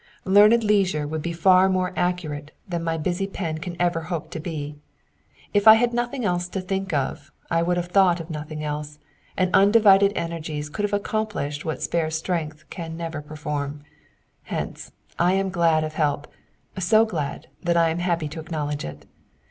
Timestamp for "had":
5.75-5.93